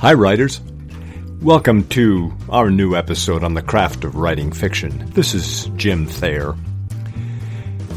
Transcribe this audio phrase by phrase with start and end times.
[0.00, 0.62] Hi, writers.
[1.42, 5.04] Welcome to our new episode on the craft of writing fiction.
[5.10, 6.56] This is Jim Thayer.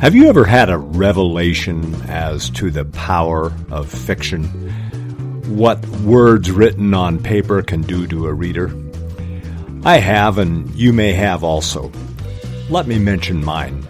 [0.02, 4.44] Have you ever had a revelation as to the power of fiction?
[5.58, 8.78] What words written on paper can do to a reader?
[9.86, 11.90] I have, and you may have also.
[12.70, 13.88] Let me mention mine.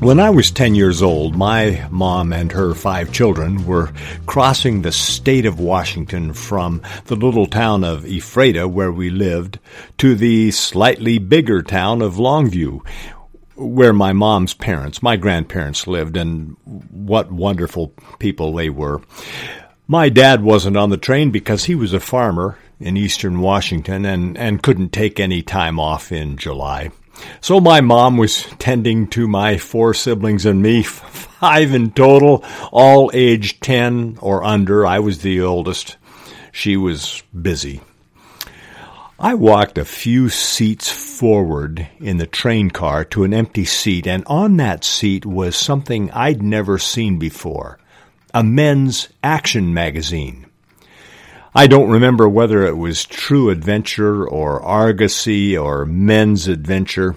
[0.00, 3.92] When I was 10 years old, my mom and her five children were
[4.26, 9.58] crossing the state of Washington from the little town of Ephrata, where we lived,
[9.98, 12.86] to the slightly bigger town of Longview,
[13.56, 16.56] where my mom's parents, my grandparents lived, and
[16.90, 19.02] what wonderful people they were.
[19.88, 24.38] My dad wasn't on the train because he was a farmer in eastern Washington and,
[24.38, 26.92] and couldn't take any time off in July.
[27.40, 33.10] So my mom was tending to my four siblings and me, five in total, all
[33.14, 34.86] aged 10 or under.
[34.86, 35.96] I was the oldest.
[36.52, 37.80] She was busy.
[39.20, 44.22] I walked a few seats forward in the train car to an empty seat, and
[44.26, 47.78] on that seat was something I'd never seen before
[48.34, 50.47] a men's action magazine.
[51.54, 57.16] I don't remember whether it was True Adventure or Argosy or Men's Adventure.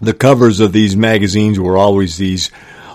[0.00, 2.50] The covers of these magazines were always these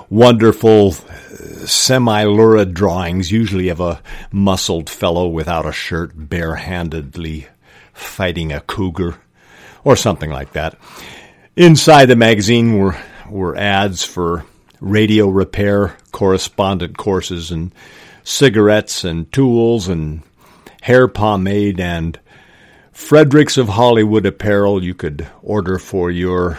[0.10, 7.48] wonderful uh, semi-lurid drawings, usually of a muscled fellow without a shirt barehandedly
[7.94, 9.18] fighting a cougar
[9.84, 10.78] or something like that.
[11.58, 12.98] Inside the magazine were
[13.30, 14.46] were ads for
[14.80, 17.74] radio repair correspondent courses and
[18.24, 20.22] cigarettes and tools and
[20.82, 22.20] hair pomade and
[22.98, 26.58] Fredericks of Hollywood apparel you could order for your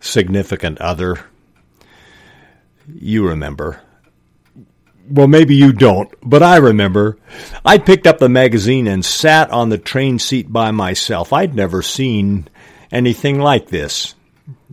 [0.00, 1.20] significant other.
[2.92, 3.82] You remember.
[5.08, 7.18] Well, maybe you don't, but I remember.
[7.64, 11.32] I picked up the magazine and sat on the train seat by myself.
[11.32, 12.48] I'd never seen
[12.90, 14.14] anything like this.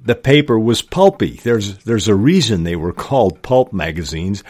[0.02, 1.32] The paper was pulpy.
[1.44, 4.42] There's there's a reason they were called pulp magazines,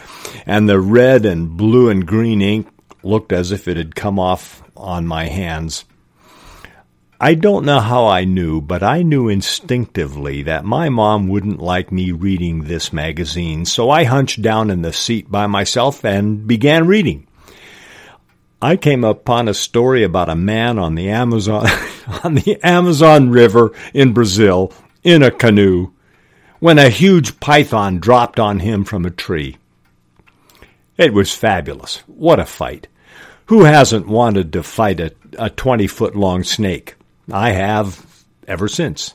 [0.46, 2.68] and the red and blue and green ink
[3.02, 5.84] looked as if it had come off on my hands.
[7.20, 11.90] I don't know how I knew, but I knew instinctively that my mom wouldn't like
[11.90, 16.86] me reading this magazine, so I hunched down in the seat by myself and began
[16.86, 17.26] reading.
[18.62, 21.66] I came upon a story about a man on the Amazon
[22.24, 24.72] on the Amazon River in Brazil
[25.02, 25.92] in a canoe
[26.60, 29.56] when a huge python dropped on him from a tree.
[30.98, 32.02] It was fabulous.
[32.06, 32.88] What a fight.
[33.46, 36.96] Who hasn't wanted to fight a, a 20 foot long snake?
[37.32, 38.04] I have
[38.46, 39.14] ever since.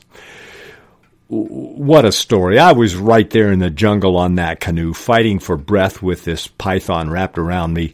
[1.28, 2.58] What a story.
[2.58, 6.46] I was right there in the jungle on that canoe, fighting for breath with this
[6.46, 7.92] python wrapped around me.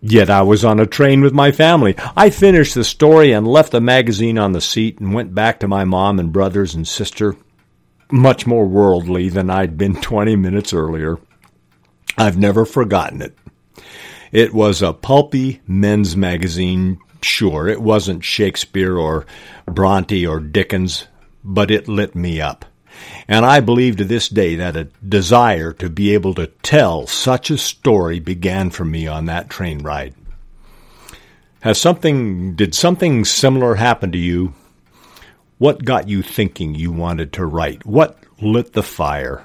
[0.00, 1.94] Yet I was on a train with my family.
[2.16, 5.68] I finished the story and left the magazine on the seat and went back to
[5.68, 7.36] my mom and brothers and sister,
[8.10, 11.18] much more worldly than I'd been 20 minutes earlier.
[12.16, 13.36] I've never forgotten it.
[14.32, 17.68] It was a pulpy men's magazine, sure.
[17.68, 19.26] It wasn't Shakespeare or
[19.66, 21.06] Bronte or Dickens,
[21.42, 22.64] but it lit me up.
[23.26, 27.50] And I believe to this day that a desire to be able to tell such
[27.50, 30.14] a story began for me on that train ride.
[31.60, 34.54] Has something, did something similar happen to you?
[35.58, 37.84] What got you thinking you wanted to write?
[37.84, 39.44] What lit the fire?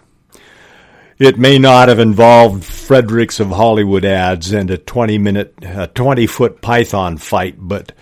[1.17, 6.27] It may not have involved Fredericks of Hollywood ads and a 20 minute, a 20
[6.27, 7.93] foot python fight, but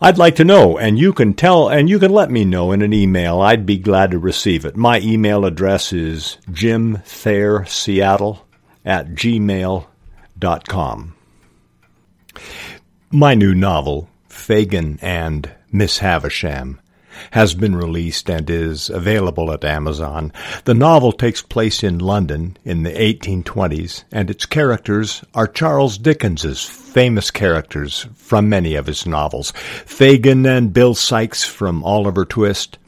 [0.00, 2.82] I'd like to know, and you can tell, and you can let me know in
[2.82, 3.40] an email.
[3.40, 4.76] I'd be glad to receive it.
[4.76, 8.38] My email address is jimthayerseattle
[8.84, 9.86] at gmail.com.
[13.10, 16.78] My new novel, Fagin and Miss Havisham,
[17.32, 20.32] has been released and is available at Amazon.
[20.64, 26.64] The novel takes place in London in the 1820s, and its characters are Charles Dickens's
[26.64, 29.52] famous characters from many of his novels.
[29.52, 32.78] Fagin and Bill Sikes from Oliver Twist,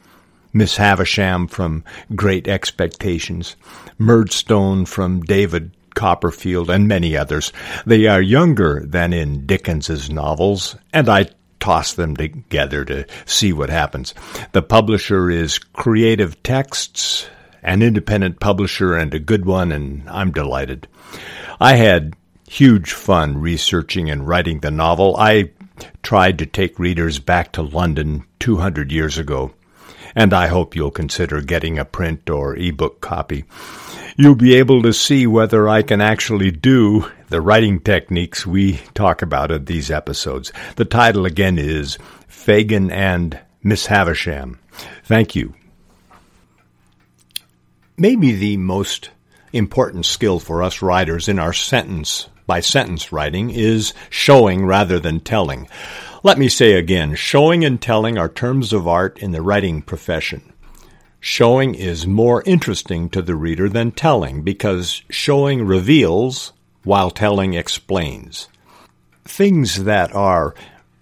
[0.53, 1.83] Miss Havisham from
[2.15, 3.55] Great Expectations,
[3.97, 7.51] Murdstone from David Copperfield, and many others.
[7.85, 11.27] They are younger than in Dickens's novels, and I
[11.61, 14.13] toss them together to see what happens.
[14.51, 17.27] The publisher is Creative Texts,
[17.63, 20.87] an independent publisher and a good one, and I'm delighted.
[21.59, 22.15] I had
[22.49, 25.15] huge fun researching and writing the novel.
[25.17, 25.51] I
[26.03, 29.53] tried to take readers back to London 200 years ago.
[30.15, 33.45] And I hope you'll consider getting a print or ebook copy.
[34.17, 39.21] You'll be able to see whether I can actually do the writing techniques we talk
[39.21, 40.51] about in these episodes.
[40.75, 41.97] The title again is
[42.27, 44.59] Fagin and Miss Havisham.
[45.03, 45.53] Thank you.
[47.97, 49.11] Maybe the most
[49.53, 55.19] important skill for us writers in our sentence by sentence writing is showing rather than
[55.19, 55.67] telling.
[56.23, 60.53] Let me say again, showing and telling are terms of art in the writing profession.
[61.19, 66.53] Showing is more interesting to the reader than telling because showing reveals
[66.83, 68.47] while telling explains.
[69.23, 70.55] Things that are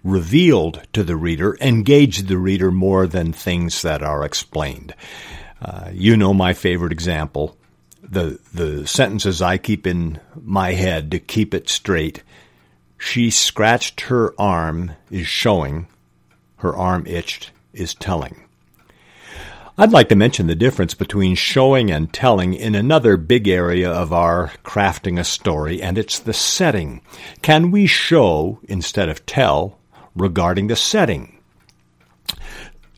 [0.04, 4.94] revealed to the reader engage the reader more than things that are explained.
[5.60, 7.56] Uh, you know my favorite example.
[8.10, 12.24] The, the sentences I keep in my head to keep it straight.
[12.98, 15.86] She scratched her arm is showing.
[16.56, 18.42] Her arm itched is telling.
[19.78, 24.12] I'd like to mention the difference between showing and telling in another big area of
[24.12, 27.00] our crafting a story, and it's the setting.
[27.40, 29.78] Can we show instead of tell
[30.14, 31.38] regarding the setting?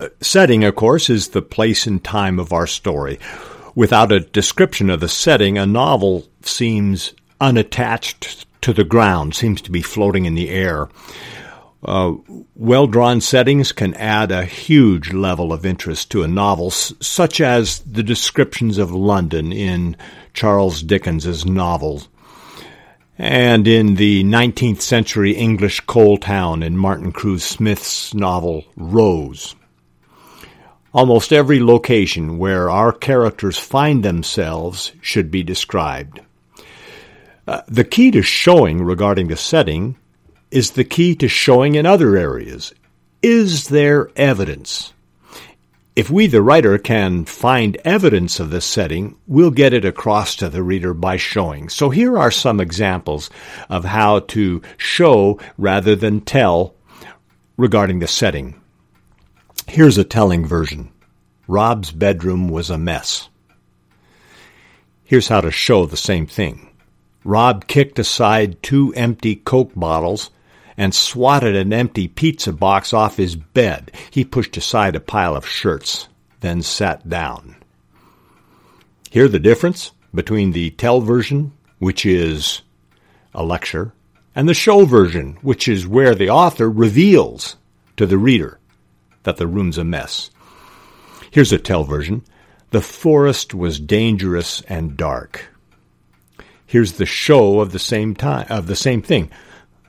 [0.00, 3.20] Uh, setting, of course, is the place and time of our story.
[3.74, 9.70] Without a description of the setting, a novel seems unattached to the ground, seems to
[9.70, 10.88] be floating in the air.
[11.84, 12.12] Uh,
[12.54, 17.40] well drawn settings can add a huge level of interest to a novel, s- such
[17.40, 19.96] as the descriptions of London in
[20.32, 22.08] Charles Dickens's novels,
[23.18, 29.56] and in the 19th century English coal town in Martin Cruz Smith's novel Rose.
[30.94, 36.20] Almost every location where our characters find themselves should be described.
[37.46, 39.96] Uh, the key to showing regarding the setting
[40.50, 42.74] is the key to showing in other areas.
[43.22, 44.92] Is there evidence?
[45.94, 50.48] If we, the writer, can find evidence of this setting, we'll get it across to
[50.48, 51.68] the reader by showing.
[51.68, 53.28] So here are some examples
[53.68, 56.74] of how to show rather than tell
[57.56, 58.61] regarding the setting.
[59.68, 60.90] Here's a telling version.
[61.46, 63.28] Rob's bedroom was a mess.
[65.04, 66.68] Here's how to show the same thing.
[67.24, 70.30] Rob kicked aside two empty Coke bottles
[70.76, 73.92] and swatted an empty pizza box off his bed.
[74.10, 76.08] He pushed aside a pile of shirts,
[76.40, 77.56] then sat down.
[79.10, 82.62] Hear the difference between the tell version, which is
[83.34, 83.92] a lecture,
[84.34, 87.56] and the show version, which is where the author reveals
[87.96, 88.58] to the reader
[89.22, 90.30] that the room's a mess.
[91.30, 92.24] Here's a tell version.
[92.70, 95.48] The forest was dangerous and dark.
[96.66, 99.30] Here's the show of the same time of the same thing.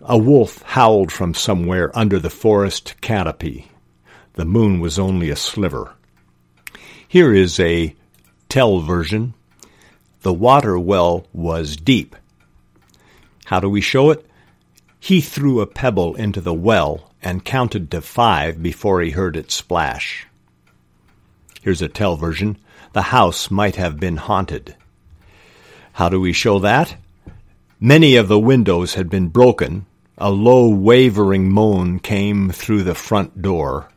[0.01, 3.69] A wolf howled from somewhere under the forest canopy.
[4.33, 5.93] The moon was only a sliver.
[7.07, 7.95] Here is a
[8.49, 9.33] tell version.
[10.23, 12.15] The water well was deep.
[13.45, 14.25] How do we show it?
[14.99, 19.51] He threw a pebble into the well and counted to five before he heard it
[19.51, 20.27] splash.
[21.61, 22.57] Here's a tell version.
[22.91, 24.75] The house might have been haunted.
[25.93, 26.97] How do we show that?
[27.79, 29.85] Many of the windows had been broken,
[30.17, 33.89] a low, wavering moan came through the front door,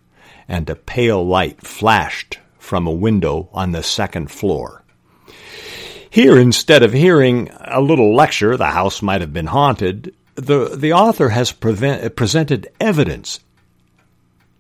[0.49, 4.83] and a pale light flashed from a window on the second floor.
[6.09, 10.93] Here, instead of hearing a little lecture, the house might have been haunted, the, the
[10.93, 13.41] author has prevent, presented evidence,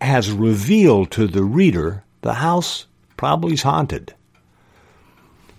[0.00, 4.14] has revealed to the reader the house probably is haunted.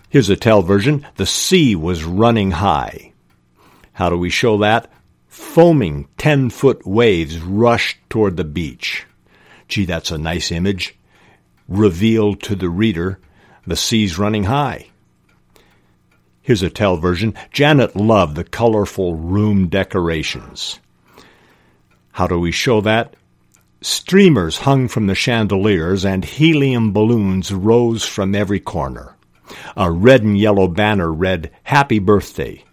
[0.09, 1.05] Here's a tell version.
[1.15, 3.13] The sea was running high.
[3.93, 4.91] How do we show that?
[5.27, 9.05] Foaming 10 foot waves rushed toward the beach.
[9.67, 10.97] Gee, that's a nice image.
[11.67, 13.19] Revealed to the reader
[13.65, 14.87] the sea's running high.
[16.47, 17.33] Here's a tell version.
[17.51, 20.79] Janet loved the colorful room decorations.
[22.13, 23.17] How do we show that?
[23.81, 29.17] Streamers hung from the chandeliers and helium balloons rose from every corner.
[29.75, 32.63] A red and yellow banner read, Happy Birthday.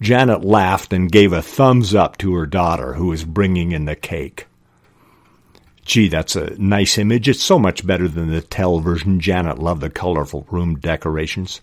[0.00, 3.94] Janet laughed and gave a thumbs up to her daughter, who was bringing in the
[3.94, 4.46] cake.
[5.84, 7.28] Gee, that's a nice image.
[7.28, 9.20] It's so much better than the tell version.
[9.20, 11.60] Janet loved the colorful room decorations.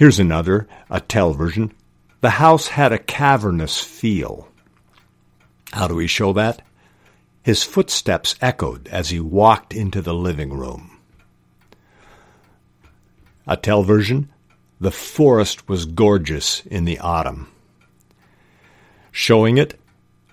[0.00, 1.74] Here's another, a tell version.
[2.22, 4.48] The house had a cavernous feel.
[5.74, 6.62] How do we show that?
[7.42, 10.98] His footsteps echoed as he walked into the living room.
[13.46, 14.30] A tell version.
[14.80, 17.52] The forest was gorgeous in the autumn.
[19.12, 19.78] Showing it,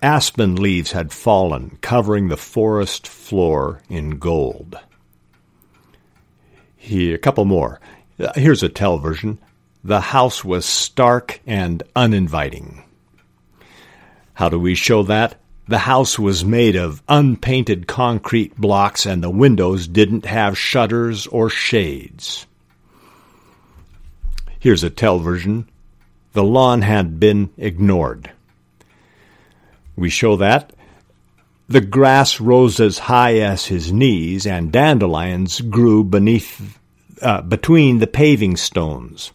[0.01, 4.79] aspen leaves had fallen, covering the forest floor in gold.
[6.77, 7.81] Here, a couple more.
[8.17, 9.39] Uh, here's a tell version.
[9.87, 12.83] The house was stark and uninviting.
[14.33, 15.39] How do we show that?
[15.69, 21.49] The house was made of unpainted concrete blocks and the windows didn't have shutters or
[21.49, 22.45] shades.
[24.59, 25.69] Here's a tell version.
[26.33, 28.29] The lawn had been ignored.
[29.95, 30.73] We show that
[31.69, 36.77] the grass rose as high as his knees, and dandelions grew beneath,
[37.21, 39.31] uh, between the paving stones.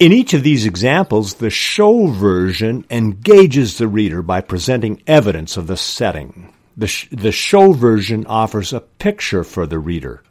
[0.00, 5.66] In each of these examples, the show version engages the reader by presenting evidence of
[5.66, 6.54] the setting.
[6.74, 10.22] The, sh- the show version offers a picture for the reader.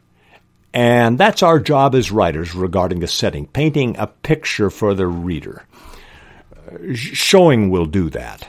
[0.73, 5.67] And that's our job as writers regarding the setting, painting a picture for the reader.
[6.55, 8.47] Uh, showing will do that.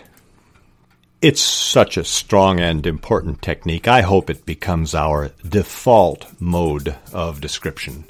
[1.20, 3.86] It's such a strong and important technique.
[3.86, 8.09] I hope it becomes our default mode of description.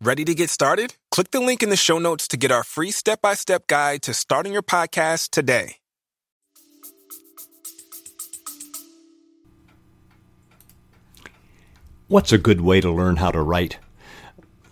[0.00, 0.94] Ready to get started?
[1.10, 4.00] Click the link in the show notes to get our free step by step guide
[4.02, 5.78] to starting your podcast today.
[12.06, 13.80] What's a good way to learn how to write?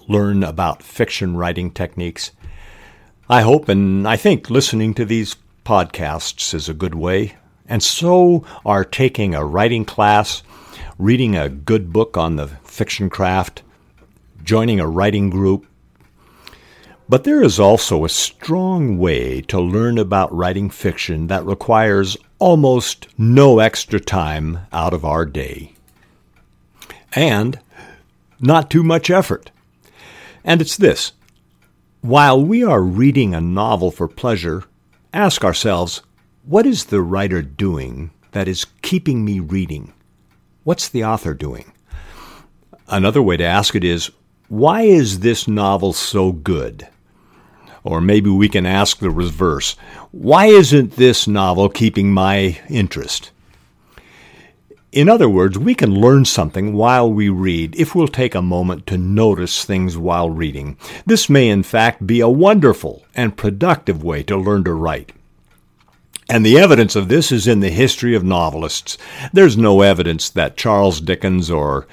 [0.06, 2.30] Learn about fiction writing techniques?
[3.28, 7.34] I hope and I think listening to these podcasts is a good way.
[7.66, 10.44] And so are taking a writing class,
[11.00, 13.64] reading a good book on the fiction craft,
[14.46, 15.66] joining a writing group.
[17.08, 23.08] But there is also a strong way to learn about writing fiction that requires almost
[23.18, 25.74] no extra time out of our day.
[27.12, 27.58] And
[28.40, 29.50] not too much effort.
[30.44, 31.12] And it's this
[32.00, 34.62] while we are reading a novel for pleasure,
[35.12, 36.02] ask ourselves,
[36.44, 39.92] what is the writer doing that is keeping me reading?
[40.62, 41.72] What's the author doing?
[42.86, 44.12] Another way to ask it is,
[44.48, 46.88] why is this novel so good?
[47.82, 49.76] Or maybe we can ask the reverse,
[50.10, 53.30] why isn't this novel keeping my interest?
[54.92, 58.86] In other words, we can learn something while we read if we'll take a moment
[58.86, 60.78] to notice things while reading.
[61.04, 65.12] This may, in fact, be a wonderful and productive way to learn to write.
[66.28, 68.96] And the evidence of this is in the history of novelists.
[69.32, 71.86] There's no evidence that Charles Dickens or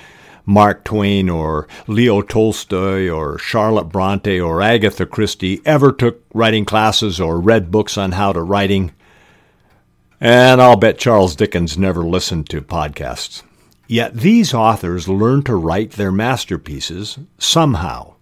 [0.46, 7.20] Mark Twain or Leo Tolstoy or Charlotte Bronte or Agatha Christie ever took writing classes
[7.20, 8.92] or read books on how to writing.
[10.20, 13.44] And I'll bet Charles Dickens never listened to podcasts.
[13.88, 18.16] Yet these authors learned to write their masterpieces somehow.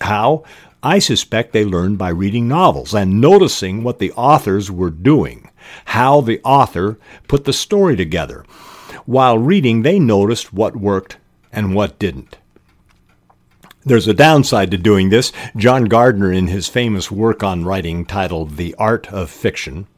[0.00, 0.44] How?
[0.82, 5.50] I suspect they learned by reading novels and noticing what the authors were doing,
[5.86, 6.98] how the author
[7.28, 8.44] put the story together.
[9.10, 11.16] While reading, they noticed what worked
[11.52, 12.38] and what didn't.
[13.84, 15.32] There's a downside to doing this.
[15.56, 19.88] John Gardner, in his famous work on writing titled The Art of Fiction,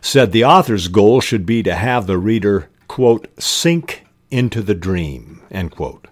[0.00, 5.42] said the author's goal should be to have the reader, quote, sink into the dream,
[5.50, 6.08] end quote.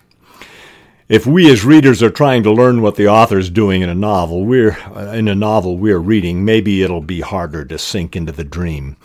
[1.08, 4.44] If we as readers are trying to learn what the author's doing in a novel,
[4.44, 4.76] we're
[5.14, 8.98] in a novel we're reading, maybe it'll be harder to sink into the dream.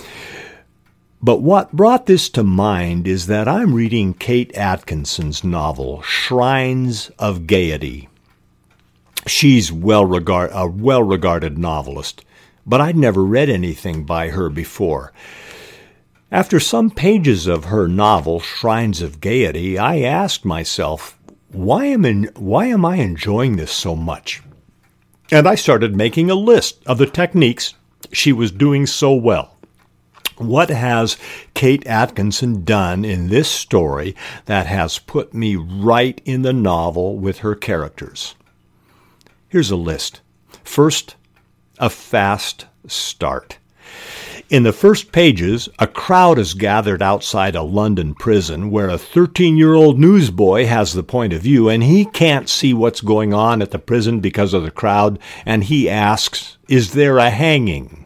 [1.23, 7.45] But what brought this to mind is that I'm reading Kate Atkinson's novel, Shrines of
[7.45, 8.09] Gaiety.
[9.27, 12.25] She's well regard, a well regarded novelist
[12.65, 15.11] but I'd never read anything by her before.
[16.31, 21.17] After some pages of her novel, Shrines of Gaiety, I asked myself,
[21.51, 24.41] why am, in, why am I enjoying this so much?
[25.29, 27.73] And I started making a list of the techniques
[28.13, 29.50] she was doing so well.
[30.41, 31.17] What has
[31.53, 37.39] Kate Atkinson done in this story that has put me right in the novel with
[37.39, 38.33] her characters?
[39.47, 40.21] Here's a list.
[40.63, 41.15] First,
[41.77, 43.59] a fast start.
[44.49, 49.57] In the first pages, a crowd is gathered outside a London prison where a 13
[49.57, 53.61] year old newsboy has the point of view and he can't see what's going on
[53.61, 58.00] at the prison because of the crowd and he asks, Is there a hanging?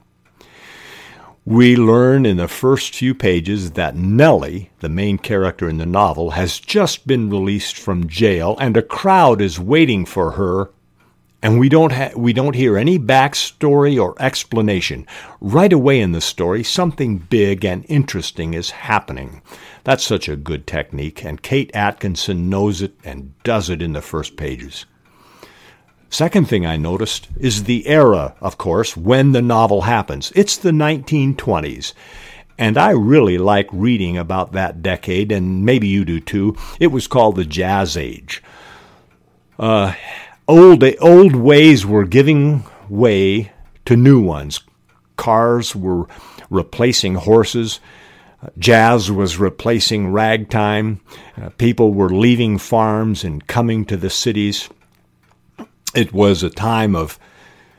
[1.48, 6.32] We learn in the first few pages that Nellie, the main character in the novel,
[6.32, 10.72] has just been released from jail and a crowd is waiting for her
[11.44, 15.06] and we don't ha- we don't hear any backstory or explanation.
[15.40, 19.44] Right away in the story, something big and interesting is happening.
[19.84, 24.02] That's such a good technique, and Kate Atkinson knows it and does it in the
[24.02, 24.88] first pages.
[26.16, 30.32] Second thing I noticed is the era, of course, when the novel happens.
[30.34, 31.92] It's the 1920s.
[32.58, 36.56] And I really like reading about that decade, and maybe you do too.
[36.80, 38.42] It was called the Jazz Age.
[39.60, 39.94] Uh,
[40.48, 43.52] old old ways were giving way
[43.84, 44.62] to new ones.
[45.18, 46.08] Cars were
[46.50, 47.82] replacing horses.
[48.58, 51.02] Jazz was replacing ragtime.
[51.36, 54.70] Uh, people were leaving farms and coming to the cities.
[55.96, 57.18] It was a time of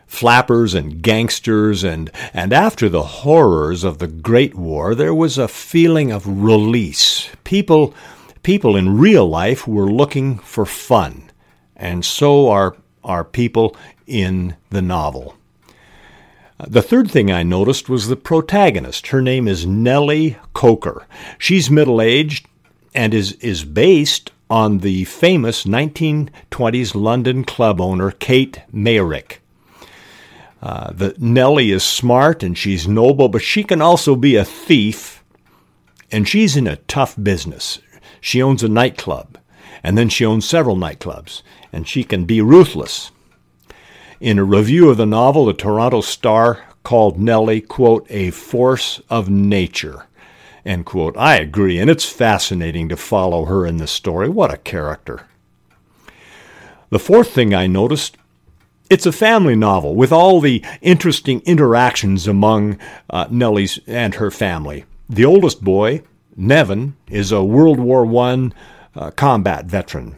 [0.06, 5.48] flappers and gangsters, and, and after the horrors of the Great War, there was a
[5.48, 7.28] feeling of release.
[7.44, 7.94] People,
[8.42, 11.26] people in real life were looking for fun
[11.76, 15.36] and so are, are people in the novel.
[16.66, 19.08] The third thing I noticed was the protagonist.
[19.08, 21.06] Her name is Nellie Coker.
[21.38, 22.46] She's middle aged
[22.94, 29.42] and is, is based on the famous 1920s London club owner Kate Meyrick.
[30.62, 35.22] Uh, the Nellie is smart and she's noble, but she can also be a thief,
[36.10, 37.78] and she's in a tough business.
[38.20, 39.38] She owns a nightclub,
[39.82, 43.10] and then she owns several nightclubs, and she can be ruthless.
[44.20, 49.28] In a review of the novel, the Toronto Star called Nellie, quote, a force of
[49.28, 50.06] nature,
[50.66, 51.16] end quote.
[51.16, 54.28] I agree, and it's fascinating to follow her in this story.
[54.28, 55.26] What a character.
[56.90, 58.16] The fourth thing I noticed
[58.88, 62.78] it's a family novel with all the interesting interactions among
[63.10, 64.84] uh, Nellie's and her family.
[65.08, 66.02] The oldest boy,
[66.36, 68.50] Nevin, is a World War I
[68.94, 70.16] uh, combat veteran.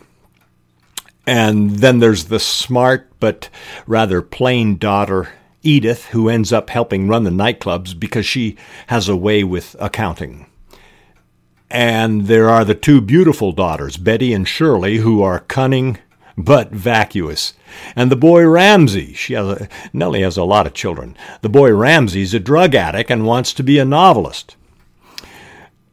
[1.26, 3.48] And then there's the smart but
[3.86, 5.30] rather plain daughter,
[5.62, 8.56] Edith, who ends up helping run the nightclubs because she
[8.88, 10.46] has a way with accounting.
[11.70, 15.98] And there are the two beautiful daughters, Betty and Shirley, who are cunning
[16.38, 17.52] but vacuous.
[17.96, 21.16] And the boy Ramsey, she has a, Nellie has a lot of children.
[21.42, 24.56] The boy Ramsey's a drug addict and wants to be a novelist.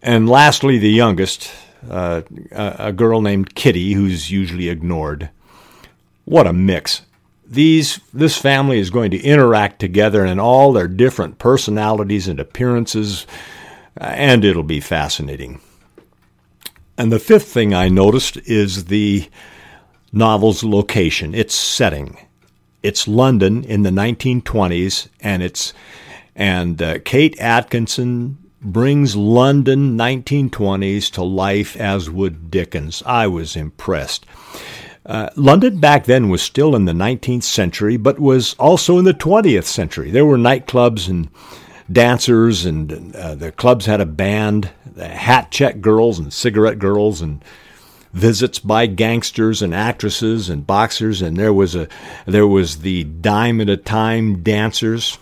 [0.01, 1.51] And lastly, the youngest,
[1.89, 5.29] uh, a, girl named Kitty, who's usually ignored.
[6.25, 7.01] What a mix.
[7.47, 13.25] These, this family is going to interact together in all their different personalities and appearances,
[13.97, 15.62] and it'll be fascinating.
[16.97, 19.29] And the fifth thing I noticed is the
[20.12, 22.17] novel's location, its setting.
[22.81, 25.73] It's London in the 1920s, and it's
[26.36, 33.03] and uh, Kate Atkinson brings London 1920s to life as would Dickens.
[33.05, 34.25] I was impressed.
[35.05, 39.13] Uh, London back then was still in the 19th century, but was also in the
[39.13, 40.10] 20th century.
[40.10, 41.29] There were nightclubs and
[41.91, 47.21] dancers, and uh, the clubs had a band, the hat check girls and cigarette girls,
[47.21, 47.43] and
[48.13, 51.21] visits by gangsters and actresses and boxers.
[51.21, 51.88] And there was a
[52.26, 55.17] there was the dime at a time dancers.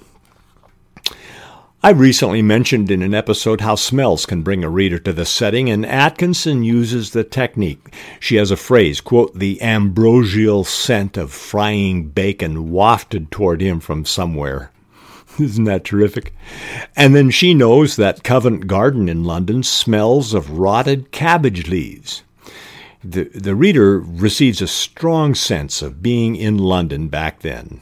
[1.85, 5.69] I recently mentioned in an episode how smells can bring a reader to the setting,
[5.69, 7.93] and Atkinson uses the technique.
[8.21, 14.05] She has a phrase, quote, the ambrosial scent of frying bacon wafted toward him from
[14.05, 14.71] somewhere.
[15.39, 16.33] Isn't that terrific?
[16.95, 22.23] And then she knows that Covent Garden in London smells of rotted cabbage leaves.
[23.03, 27.81] The, the reader receives a strong sense of being in London back then.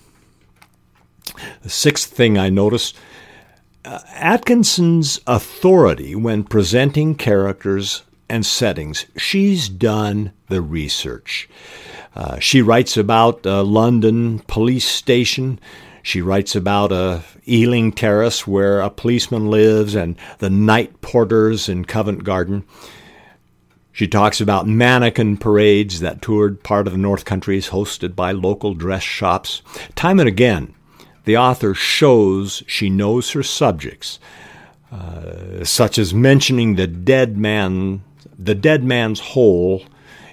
[1.61, 2.97] The sixth thing I noticed
[3.83, 9.05] uh, Atkinson's authority when presenting characters and settings.
[9.17, 11.49] She's done the research.
[12.15, 15.59] Uh, she writes about a London police station.
[16.03, 21.85] She writes about a Ealing Terrace where a policeman lives and the night porters in
[21.85, 22.63] Covent Garden.
[23.91, 28.73] She talks about mannequin parades that toured part of the North Countries hosted by local
[28.73, 29.61] dress shops.
[29.95, 30.73] Time and again,
[31.25, 34.19] the author shows she knows her subjects,
[34.91, 38.03] uh, such as mentioning the dead man,
[38.39, 39.83] the dead man's hole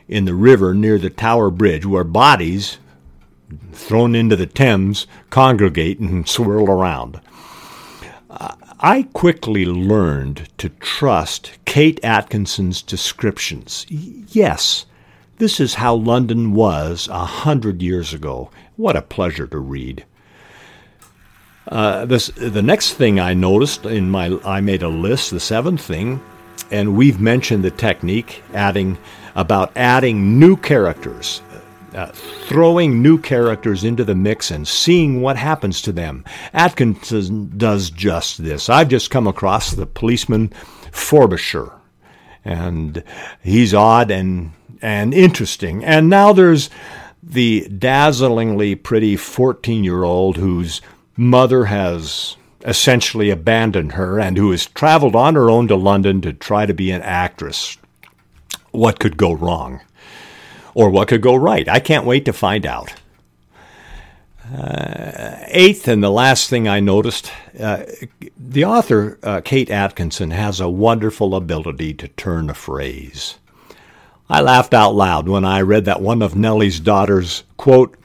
[0.07, 2.79] in the river near the Tower Bridge, where bodies
[3.73, 7.21] thrown into the Thames congregate and swirl around.
[8.81, 13.85] I quickly learned to trust Kate Atkinson's descriptions.
[13.89, 14.87] Yes,
[15.39, 18.51] this is how London was a hundred years ago.
[18.77, 20.05] What a pleasure to read.
[21.67, 25.33] Uh, this the next thing I noticed in my I made a list.
[25.33, 26.23] The seventh thing,
[26.71, 28.97] and we've mentioned the technique adding
[29.35, 31.43] about adding new characters,
[31.95, 36.25] uh, throwing new characters into the mix and seeing what happens to them.
[36.53, 38.69] Atkinson does just this.
[38.69, 40.53] I've just come across the policeman
[40.93, 41.73] Frobisher,
[42.45, 43.03] and
[43.43, 45.85] he's odd and and interesting.
[45.85, 46.71] And now there's
[47.23, 50.81] the dazzlingly pretty 14 year old whose
[51.17, 56.33] mother has essentially abandoned her and who has traveled on her own to London to
[56.33, 57.77] try to be an actress.
[58.71, 59.81] What could go wrong?
[60.79, 61.69] Or what could go right?
[61.69, 62.95] I can't wait to find out.
[64.57, 67.83] Uh, eighth, and the last thing I noticed, uh,
[68.39, 73.39] the author, uh, Kate Atkinson, has a wonderful ability to turn a phrase.
[74.31, 77.97] I laughed out loud when I read that one of Nellie's daughters, quote,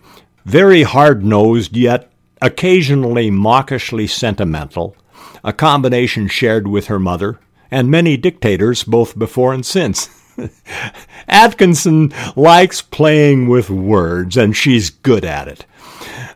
[0.44, 4.96] very hard nosed yet occasionally mawkishly sentimental,
[5.44, 10.10] a combination shared with her mother and many dictators both before and since.
[11.28, 15.66] Atkinson likes playing with words, and she's good at it.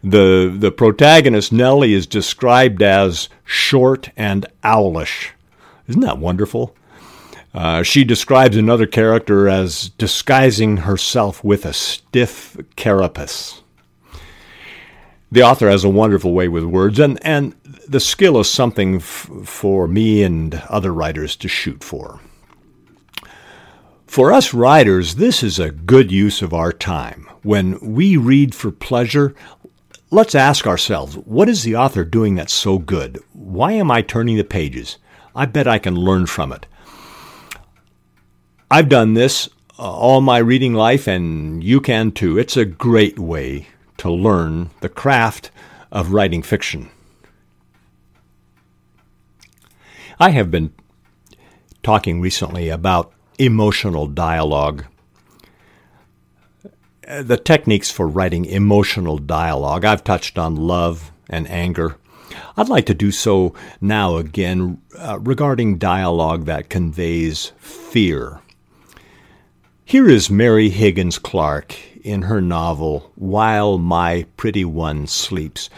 [0.03, 5.33] The, the protagonist, Nellie, is described as short and owlish.
[5.87, 6.75] Isn't that wonderful?
[7.53, 13.61] Uh, she describes another character as disguising herself with a stiff carapace.
[15.31, 17.55] The author has a wonderful way with words, and, and
[17.87, 22.19] the skill is something f- for me and other writers to shoot for.
[24.07, 27.27] For us writers, this is a good use of our time.
[27.43, 29.35] When we read for pleasure,
[30.09, 33.19] let's ask ourselves what is the author doing that's so good?
[33.33, 34.97] Why am I turning the pages?
[35.35, 36.65] I bet I can learn from it.
[38.71, 42.39] I've done this uh, all my reading life, and you can too.
[42.39, 43.67] It's a great way
[43.97, 45.51] to learn the craft
[45.91, 46.89] of writing fiction.
[50.19, 50.73] I have been
[51.83, 54.85] talking recently about emotional dialogue.
[57.01, 59.85] The techniques for writing emotional dialogue.
[59.85, 61.97] I've touched on love and anger.
[62.57, 68.41] I'd like to do so now again uh, regarding dialogue that conveys fear.
[69.85, 75.69] Here is Mary Higgins Clark in her novel While My Pretty One Sleeps.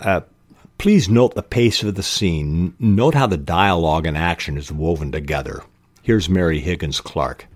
[0.00, 0.22] Uh,
[0.78, 2.74] please note the pace of the scene.
[2.80, 5.62] Note how the dialogue and action is woven together.
[6.08, 7.48] Here's Mary Higgins Clark.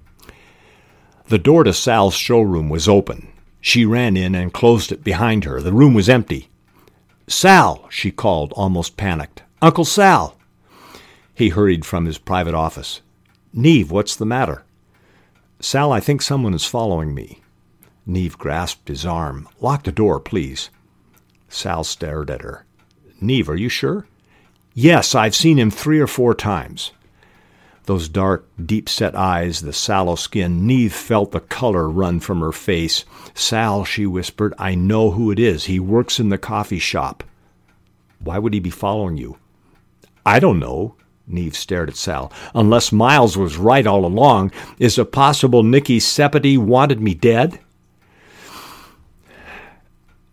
[1.28, 3.28] The door to Sal's showroom was open.
[3.62, 5.62] She ran in and closed it behind her.
[5.62, 6.50] The room was empty.
[7.26, 9.42] Sal, she called, almost panicked.
[9.62, 10.36] Uncle Sal.
[11.32, 13.00] He hurried from his private office.
[13.54, 14.64] Neeve, what's the matter?
[15.58, 17.40] Sal, I think someone is following me.
[18.04, 19.48] Neeve grasped his arm.
[19.62, 20.68] Lock the door, please.
[21.48, 22.66] Sal stared at her.
[23.18, 24.04] Neeve, are you sure?
[24.74, 26.92] Yes, I've seen him three or four times.
[27.86, 32.52] Those dark, deep set eyes, the sallow skin, Neeve felt the color run from her
[32.52, 33.04] face.
[33.34, 35.64] Sal, she whispered, I know who it is.
[35.64, 37.24] He works in the coffee shop.
[38.20, 39.36] Why would he be following you?
[40.24, 40.94] I don't know.
[41.26, 42.32] Neeve stared at Sal.
[42.54, 47.58] Unless Myles was right all along, is it possible Nicky Sepeti wanted me dead?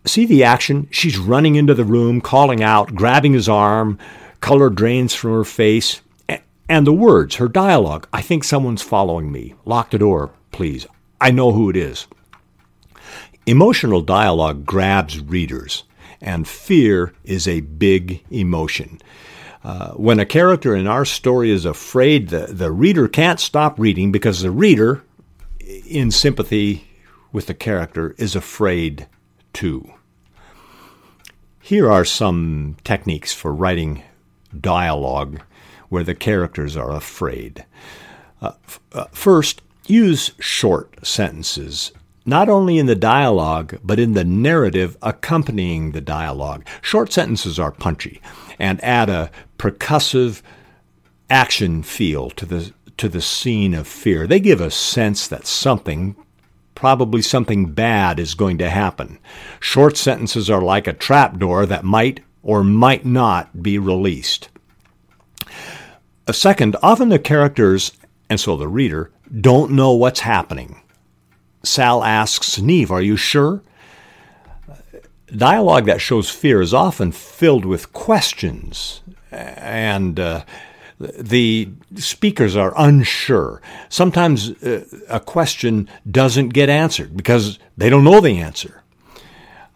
[0.04, 0.88] See the action?
[0.90, 3.98] She's running into the room, calling out, grabbing his arm,
[4.40, 6.00] color drains from her face.
[6.70, 8.06] And the words, her dialogue.
[8.12, 9.54] I think someone's following me.
[9.64, 10.86] Lock the door, please.
[11.20, 12.06] I know who it is.
[13.44, 15.82] Emotional dialogue grabs readers,
[16.20, 19.00] and fear is a big emotion.
[19.64, 24.12] Uh, when a character in our story is afraid, the, the reader can't stop reading
[24.12, 25.02] because the reader,
[25.58, 26.86] in sympathy
[27.32, 29.08] with the character, is afraid
[29.52, 29.92] too.
[31.58, 34.04] Here are some techniques for writing
[34.56, 35.40] dialogue
[35.90, 37.66] where the characters are afraid.
[38.40, 41.92] Uh, f- uh, first, use short sentences
[42.24, 46.66] not only in the dialogue, but in the narrative accompanying the dialogue.
[46.82, 48.20] Short sentences are punchy
[48.58, 50.42] and add a percussive
[51.28, 54.26] action feel to the to the scene of fear.
[54.26, 56.14] They give a sense that something
[56.74, 59.18] probably something bad is going to happen.
[59.58, 64.49] Short sentences are like a trapdoor that might or might not be released.
[66.26, 67.92] A second, often the characters,
[68.28, 70.80] and so the reader, don't know what's happening.
[71.62, 73.62] Sal asks Neeve, Are you sure?
[75.36, 80.44] Dialogue that shows fear is often filled with questions, and uh,
[80.98, 83.62] the speakers are unsure.
[83.88, 88.79] Sometimes uh, a question doesn't get answered because they don't know the answer.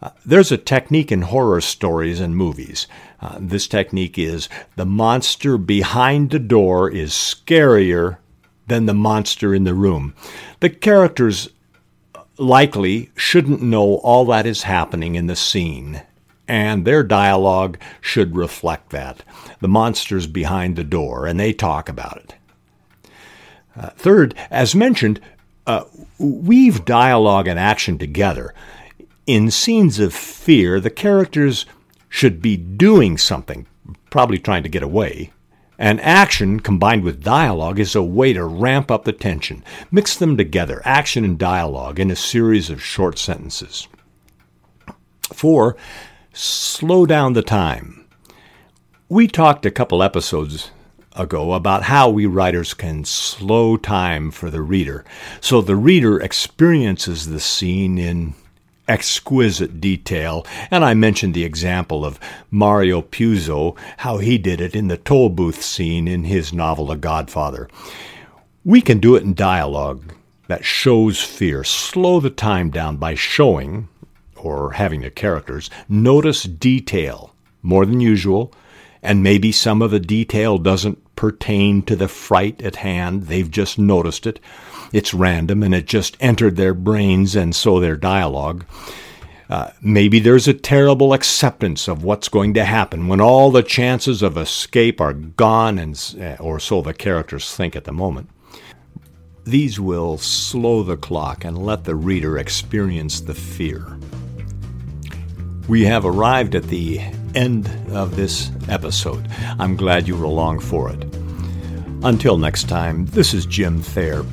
[0.05, 2.85] Uh, there's a technique in horror stories and movies.
[3.19, 8.17] Uh, this technique is the monster behind the door is scarier
[8.67, 10.13] than the monster in the room.
[10.59, 11.49] The characters
[12.37, 16.03] likely shouldn't know all that is happening in the scene,
[16.47, 19.23] and their dialogue should reflect that.
[19.59, 22.35] The monster's behind the door, and they talk about it.
[23.75, 25.19] Uh, third, as mentioned,
[25.65, 25.85] uh,
[26.19, 28.53] weave dialogue and action together.
[29.27, 31.65] In scenes of fear, the characters
[32.09, 33.65] should be doing something,
[34.11, 35.31] probably trying to get away.
[35.79, 39.63] And action combined with dialogue is a way to ramp up the tension.
[39.89, 43.87] Mix them together, action and dialogue, in a series of short sentences.
[45.33, 45.75] Four,
[46.31, 48.05] slow down the time.
[49.09, 50.69] We talked a couple episodes
[51.15, 55.05] ago about how we writers can slow time for the reader
[55.39, 58.33] so the reader experiences the scene in
[58.87, 62.19] exquisite detail, and I mentioned the example of
[62.51, 66.95] Mario Puzo, how he did it in the toll booth scene in his novel The
[66.95, 67.69] Godfather.
[68.63, 70.13] We can do it in dialogue
[70.47, 71.63] that shows fear.
[71.63, 73.89] Slow the time down by showing,
[74.35, 78.53] or having the characters, notice detail more than usual,
[79.01, 83.79] and maybe some of the detail doesn't pertain to the fright at hand, they've just
[83.79, 84.39] noticed it
[84.95, 88.65] it's random and it just entered their brains and so their dialogue.
[89.49, 94.21] Uh, maybe there's a terrible acceptance of what's going to happen when all the chances
[94.21, 98.29] of escape are gone, and, uh, or so the characters think at the moment.
[99.43, 103.99] These will slow the clock and let the reader experience the fear.
[105.67, 106.99] We have arrived at the
[107.33, 109.27] end of this episode.
[109.59, 111.03] I'm glad you were along for it.
[112.03, 114.23] Until next time, this is Jim Thayer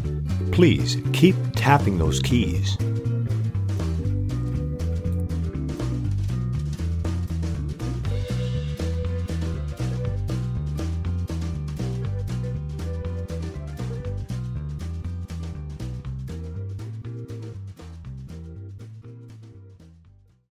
[0.53, 2.77] please keep tapping those keys.